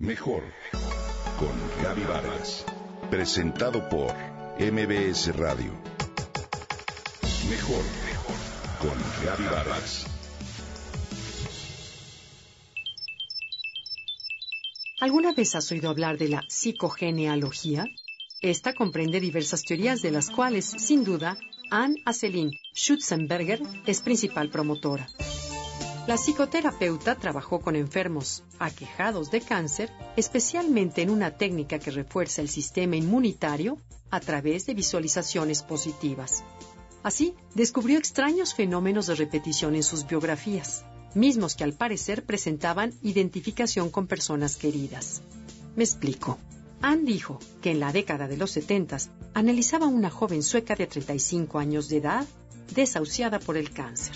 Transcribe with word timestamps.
Mejor 0.00 0.44
con 1.40 1.82
Gaby 1.82 2.04
Vargas. 2.04 2.64
Presentado 3.10 3.88
por 3.88 4.14
MBS 4.60 5.36
Radio. 5.36 5.72
Mejor 7.50 7.82
con 8.78 8.96
Gaby 9.24 9.44
Vargas. 9.46 10.06
¿Alguna 15.00 15.32
vez 15.32 15.56
has 15.56 15.72
oído 15.72 15.90
hablar 15.90 16.16
de 16.16 16.28
la 16.28 16.44
psicogenealogía? 16.46 17.84
Esta 18.40 18.74
comprende 18.74 19.18
diversas 19.18 19.64
teorías 19.64 20.00
de 20.00 20.12
las 20.12 20.30
cuales, 20.30 20.64
sin 20.64 21.02
duda, 21.02 21.36
Anne 21.72 22.00
Aselin 22.04 22.52
Schutzenberger 22.72 23.60
es 23.84 24.00
principal 24.00 24.48
promotora. 24.48 25.08
La 26.08 26.16
psicoterapeuta 26.16 27.16
trabajó 27.16 27.60
con 27.60 27.76
enfermos 27.76 28.42
aquejados 28.58 29.30
de 29.30 29.42
cáncer, 29.42 29.90
especialmente 30.16 31.02
en 31.02 31.10
una 31.10 31.36
técnica 31.36 31.78
que 31.78 31.90
refuerza 31.90 32.40
el 32.40 32.48
sistema 32.48 32.96
inmunitario 32.96 33.76
a 34.08 34.18
través 34.18 34.64
de 34.64 34.72
visualizaciones 34.72 35.62
positivas. 35.62 36.44
Así, 37.02 37.34
descubrió 37.54 37.98
extraños 37.98 38.54
fenómenos 38.54 39.06
de 39.08 39.16
repetición 39.16 39.74
en 39.74 39.82
sus 39.82 40.06
biografías, 40.06 40.82
mismos 41.14 41.54
que 41.54 41.64
al 41.64 41.74
parecer 41.74 42.24
presentaban 42.24 42.94
identificación 43.02 43.90
con 43.90 44.06
personas 44.06 44.56
queridas. 44.56 45.20
Me 45.76 45.84
explico. 45.84 46.38
Anne 46.80 47.04
dijo 47.04 47.38
que 47.60 47.72
en 47.72 47.80
la 47.80 47.92
década 47.92 48.28
de 48.28 48.38
los 48.38 48.52
70 48.52 48.96
analizaba 49.34 49.84
a 49.84 49.90
una 49.90 50.08
joven 50.08 50.42
sueca 50.42 50.74
de 50.74 50.86
35 50.86 51.58
años 51.58 51.90
de 51.90 51.98
edad 51.98 52.26
desahuciada 52.74 53.40
por 53.40 53.58
el 53.58 53.72
cáncer. 53.72 54.14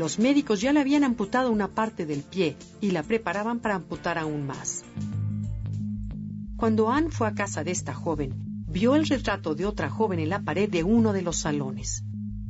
Los 0.00 0.18
médicos 0.18 0.62
ya 0.62 0.72
le 0.72 0.80
habían 0.80 1.04
amputado 1.04 1.50
una 1.50 1.68
parte 1.68 2.06
del 2.06 2.22
pie 2.22 2.56
y 2.80 2.92
la 2.92 3.02
preparaban 3.02 3.60
para 3.60 3.74
amputar 3.74 4.16
aún 4.16 4.46
más. 4.46 4.82
Cuando 6.56 6.88
Anne 6.88 7.10
fue 7.10 7.28
a 7.28 7.34
casa 7.34 7.64
de 7.64 7.72
esta 7.72 7.92
joven, 7.92 8.32
vio 8.66 8.94
el 8.94 9.06
retrato 9.06 9.54
de 9.54 9.66
otra 9.66 9.90
joven 9.90 10.18
en 10.18 10.30
la 10.30 10.40
pared 10.40 10.70
de 10.70 10.84
uno 10.84 11.12
de 11.12 11.20
los 11.20 11.36
salones. 11.36 12.02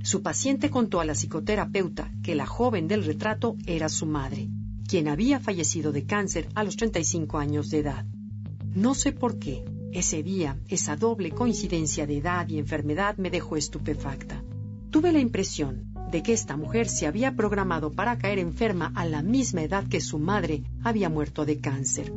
Su 0.05 0.23
paciente 0.23 0.71
contó 0.71 1.01
a 1.01 1.05
la 1.05 1.17
psicoterapeuta 1.17 2.13
que 2.23 2.37
la 2.37 2.47
joven 2.47 2.87
del 2.87 3.05
retrato 3.05 3.57
era 3.67 3.89
su 3.89 4.07
madre, 4.07 4.49
quien 4.87 5.09
había 5.09 5.41
fallecido 5.41 5.91
de 5.91 6.05
cáncer 6.05 6.49
a 6.55 6.63
los 6.63 6.77
35 6.77 7.37
años 7.39 7.69
de 7.69 7.79
edad. 7.79 8.07
No 8.77 8.95
sé 8.95 9.11
por 9.11 9.41
qué, 9.41 9.65
ese 9.93 10.23
día, 10.23 10.57
esa 10.69 10.95
doble 10.95 11.33
coincidencia 11.33 12.07
de 12.07 12.19
edad 12.19 12.49
y 12.49 12.61
enfermedad 12.61 13.17
me 13.17 13.29
dejó 13.29 13.57
estupefacta. 13.57 14.41
Tuve 14.93 15.11
la 15.11 15.19
impresión 15.19 15.90
de 16.11 16.23
que 16.23 16.33
esta 16.33 16.57
mujer 16.57 16.89
se 16.89 17.07
había 17.07 17.37
programado 17.37 17.93
para 17.93 18.19
caer 18.19 18.39
enferma 18.39 18.93
a 18.95 19.05
la 19.05 19.23
misma 19.23 19.63
edad 19.63 19.87
que 19.87 20.01
su 20.01 20.19
madre 20.19 20.63
había 20.83 21.09
muerto 21.09 21.45
de 21.45 21.61
cáncer. 21.61 22.13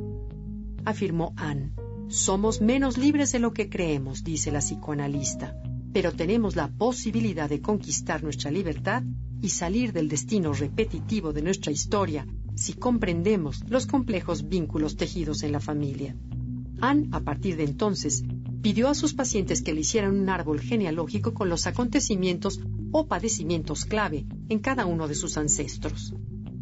Afirmó 0.85 1.33
Anne. 1.35 1.71
Somos 2.09 2.61
menos 2.61 2.97
libres 2.97 3.31
de 3.31 3.39
lo 3.39 3.53
que 3.53 3.69
creemos, 3.69 4.23
dice 4.23 4.51
la 4.51 4.59
psicoanalista, 4.59 5.55
pero 5.93 6.11
tenemos 6.11 6.55
la 6.55 6.67
posibilidad 6.67 7.49
de 7.49 7.61
conquistar 7.61 8.23
nuestra 8.23 8.51
libertad 8.51 9.03
y 9.41 9.49
salir 9.49 9.93
del 9.93 10.09
destino 10.09 10.53
repetitivo 10.53 11.33
de 11.33 11.41
nuestra 11.41 11.71
historia 11.71 12.27
si 12.55 12.73
comprendemos 12.73 13.63
los 13.69 13.87
complejos 13.87 14.47
vínculos 14.47 14.95
tejidos 14.95 15.43
en 15.43 15.51
la 15.51 15.59
familia. 15.59 16.15
Anne, 16.81 17.07
a 17.11 17.21
partir 17.21 17.57
de 17.57 17.63
entonces, 17.63 18.23
pidió 18.61 18.89
a 18.89 18.95
sus 18.95 19.13
pacientes 19.13 19.61
que 19.61 19.73
le 19.73 19.81
hicieran 19.81 20.19
un 20.19 20.29
árbol 20.29 20.59
genealógico 20.59 21.33
con 21.33 21.49
los 21.49 21.67
acontecimientos 21.67 22.59
o 22.93 23.07
padecimientos 23.07 23.83
clave 23.83 24.25
en 24.47 24.59
cada 24.59 24.85
uno 24.85 25.09
de 25.09 25.15
sus 25.15 25.37
ancestros. 25.37 26.13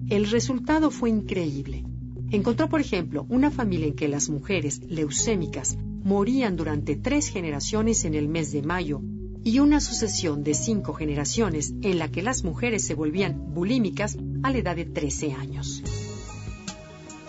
El 0.09 0.31
resultado 0.31 0.89
fue 0.89 1.09
increíble. 1.09 1.85
Encontró, 2.31 2.69
por 2.69 2.81
ejemplo, 2.81 3.27
una 3.29 3.51
familia 3.51 3.87
en 3.87 3.95
que 3.95 4.07
las 4.07 4.29
mujeres 4.29 4.81
leucémicas 4.87 5.77
morían 5.77 6.55
durante 6.55 6.95
tres 6.95 7.27
generaciones 7.27 8.05
en 8.05 8.15
el 8.15 8.27
mes 8.29 8.51
de 8.51 8.63
mayo 8.63 9.01
y 9.43 9.59
una 9.59 9.81
sucesión 9.81 10.43
de 10.43 10.53
cinco 10.53 10.93
generaciones 10.93 11.73
en 11.81 11.99
la 11.99 12.09
que 12.09 12.21
las 12.21 12.43
mujeres 12.43 12.85
se 12.85 12.95
volvían 12.95 13.53
bulímicas 13.53 14.17
a 14.43 14.51
la 14.51 14.57
edad 14.57 14.75
de 14.75 14.85
13 14.85 15.33
años. 15.33 15.83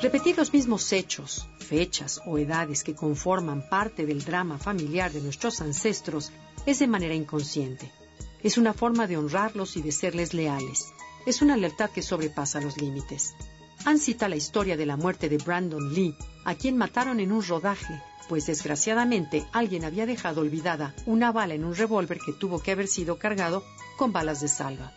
Repetir 0.00 0.36
los 0.36 0.52
mismos 0.52 0.92
hechos, 0.92 1.46
fechas 1.58 2.20
o 2.26 2.38
edades 2.38 2.84
que 2.84 2.94
conforman 2.94 3.68
parte 3.68 4.06
del 4.06 4.24
drama 4.24 4.58
familiar 4.58 5.12
de 5.12 5.22
nuestros 5.22 5.60
ancestros 5.60 6.32
es 6.66 6.78
de 6.78 6.86
manera 6.86 7.14
inconsciente. 7.14 7.90
Es 8.42 8.58
una 8.58 8.74
forma 8.74 9.06
de 9.06 9.16
honrarlos 9.16 9.76
y 9.76 9.82
de 9.82 9.92
serles 9.92 10.34
leales. 10.34 10.92
Es 11.26 11.42
una 11.42 11.56
lealtad 11.56 11.90
que 11.90 12.02
sobrepasa 12.02 12.60
los 12.60 12.80
límites. 12.80 13.34
Han 13.84 13.98
cita 13.98 14.28
la 14.28 14.36
historia 14.36 14.76
de 14.76 14.86
la 14.86 14.96
muerte 14.96 15.28
de 15.28 15.38
Brandon 15.38 15.92
Lee, 15.94 16.16
a 16.44 16.54
quien 16.54 16.76
mataron 16.76 17.20
en 17.20 17.32
un 17.32 17.42
rodaje, 17.42 18.02
pues 18.28 18.46
desgraciadamente 18.46 19.46
alguien 19.52 19.84
había 19.84 20.06
dejado 20.06 20.40
olvidada 20.40 20.94
una 21.06 21.32
bala 21.32 21.54
en 21.54 21.64
un 21.64 21.74
revólver 21.74 22.18
que 22.18 22.32
tuvo 22.32 22.60
que 22.60 22.72
haber 22.72 22.88
sido 22.88 23.18
cargado 23.18 23.64
con 23.96 24.12
balas 24.12 24.40
de 24.40 24.48
salva. 24.48 24.92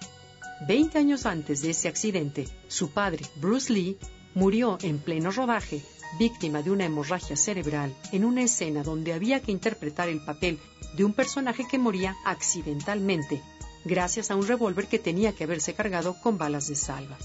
Veinte 0.67 0.97
años 0.97 1.25
antes 1.25 1.61
de 1.61 1.71
ese 1.71 1.87
accidente, 1.87 2.47
su 2.67 2.91
padre, 2.91 3.25
Bruce 3.35 3.73
Lee, 3.73 3.97
murió 4.33 4.77
en 4.81 4.99
pleno 4.99 5.31
rodaje, 5.31 5.83
víctima 6.19 6.61
de 6.61 6.71
una 6.71 6.85
hemorragia 6.85 7.35
cerebral, 7.35 7.95
en 8.11 8.25
una 8.25 8.43
escena 8.43 8.83
donde 8.83 9.13
había 9.13 9.41
que 9.41 9.51
interpretar 9.51 10.09
el 10.09 10.23
papel 10.23 10.59
de 10.95 11.03
un 11.03 11.13
personaje 11.13 11.67
que 11.67 11.77
moría 11.77 12.15
accidentalmente, 12.25 13.41
gracias 13.83 14.31
a 14.31 14.35
un 14.35 14.47
revólver 14.47 14.87
que 14.87 14.99
tenía 14.99 15.33
que 15.33 15.43
haberse 15.43 15.73
cargado 15.73 16.15
con 16.21 16.37
balas 16.37 16.67
de 16.67 16.75
salva. 16.75 17.17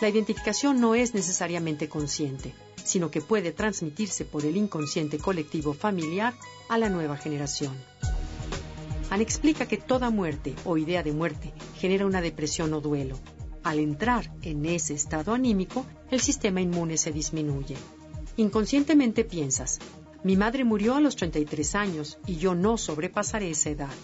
La 0.00 0.08
identificación 0.08 0.80
no 0.80 0.94
es 0.94 1.14
necesariamente 1.14 1.88
consciente, 1.88 2.54
sino 2.84 3.10
que 3.10 3.20
puede 3.20 3.52
transmitirse 3.52 4.24
por 4.24 4.44
el 4.44 4.56
inconsciente 4.56 5.18
colectivo 5.18 5.74
familiar 5.74 6.34
a 6.68 6.78
la 6.78 6.88
nueva 6.88 7.16
generación. 7.16 7.74
Anne 9.10 9.22
explica 9.22 9.66
que 9.66 9.76
toda 9.76 10.10
muerte 10.10 10.54
o 10.64 10.78
idea 10.78 11.02
de 11.02 11.12
muerte 11.12 11.52
genera 11.76 12.06
una 12.06 12.22
depresión 12.22 12.72
o 12.72 12.80
duelo. 12.80 13.18
Al 13.62 13.78
entrar 13.78 14.32
en 14.42 14.66
ese 14.66 14.94
estado 14.94 15.32
anímico, 15.32 15.86
el 16.10 16.20
sistema 16.20 16.60
inmune 16.60 16.96
se 16.96 17.12
disminuye. 17.12 17.76
Inconscientemente 18.36 19.24
piensas, 19.24 19.78
mi 20.24 20.36
madre 20.36 20.64
murió 20.64 20.94
a 20.94 21.00
los 21.00 21.16
33 21.16 21.74
años 21.74 22.18
y 22.26 22.36
yo 22.36 22.54
no 22.54 22.78
sobrepasaré 22.78 23.50
esa 23.50 23.70
edad. 23.70 23.94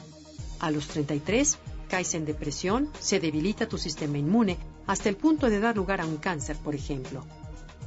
A 0.61 0.71
los 0.71 0.89
33 0.89 1.59
caes 1.89 2.15
en 2.15 2.25
depresión, 2.25 2.91
se 3.01 3.19
debilita 3.19 3.69
tu 3.69 3.79
sistema 3.79 4.19
inmune 4.19 4.59
hasta 4.87 5.09
el 5.09 5.17
punto 5.17 5.49
de 5.49 5.59
dar 5.59 5.77
lugar 5.77 6.01
a 6.01 6.07
un 6.07 6.19
cáncer, 6.19 6.57
por 6.57 6.75
ejemplo. 6.75 7.25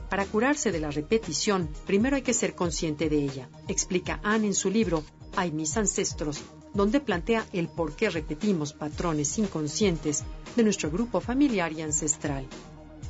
Para 0.10 0.26
curarse 0.26 0.72
de 0.72 0.80
la 0.80 0.92
repetición, 0.92 1.70
primero 1.86 2.16
hay 2.18 2.22
que 2.22 2.34
ser 2.34 2.54
consciente 2.54 3.08
de 3.08 3.24
ella, 3.24 3.50
explica 3.68 4.20
Anne 4.24 4.48
en 4.48 4.54
su 4.54 4.70
libro 4.70 5.04
Hay 5.38 5.52
mis 5.52 5.78
ancestros, 5.78 6.42
donde 6.74 7.00
plantea 7.00 7.46
el 7.54 7.68
por 7.68 7.96
qué 7.96 8.10
repetimos 8.10 8.74
patrones 8.74 9.38
inconscientes 9.38 10.24
de 10.56 10.64
nuestro 10.64 10.90
grupo 10.90 11.20
familiar 11.20 11.74
y 11.74 11.82
ancestral. 11.82 12.48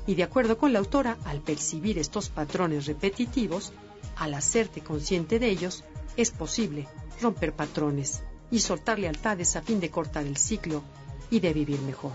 Y 0.08 0.16
de 0.16 0.24
acuerdo 0.24 0.58
con 0.58 0.74
la 0.74 0.80
autora, 0.80 1.18
al 1.26 1.42
percibir 1.42 2.00
estos 2.00 2.30
patrones 2.30 2.86
repetitivos, 2.88 3.72
al 4.16 4.34
hacerte 4.34 4.82
consciente 4.82 5.40
de 5.40 5.50
ellos, 5.50 5.84
es 6.18 6.32
posible 6.32 6.88
romper 7.22 7.54
patrones 7.54 8.24
y 8.50 8.60
soltar 8.60 9.00
lealtades 9.00 9.56
a 9.56 9.62
fin 9.62 9.80
de 9.80 9.90
cortar 9.90 10.26
el 10.26 10.38
ciclo 10.38 10.84
y 11.30 11.40
de 11.40 11.54
vivir 11.54 11.80
mejor. 11.82 12.14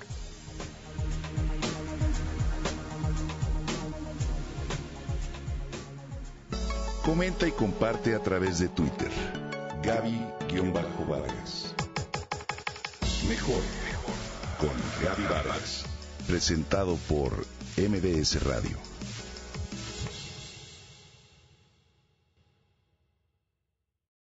Comenta 7.04 7.46
y 7.46 7.52
comparte 7.52 8.16
a 8.16 8.22
través 8.22 8.58
de 8.58 8.68
Twitter. 8.68 9.45
Gaby-Vargas. 9.86 11.72
Mejor 13.28 13.62
con 14.58 14.72
Gaby 15.00 15.22
Vargas. 15.32 15.84
Presentado 16.26 16.96
por 17.08 17.46
MBS 17.76 18.42
Radio. 18.42 18.85